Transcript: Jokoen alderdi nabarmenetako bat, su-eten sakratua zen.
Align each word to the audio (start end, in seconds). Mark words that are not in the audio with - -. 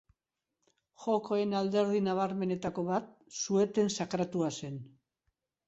Jokoen 1.03 1.53
alderdi 1.59 2.01
nabarmenetako 2.09 2.87
bat, 2.89 3.13
su-eten 3.43 3.95
sakratua 4.01 4.53
zen. 4.59 4.85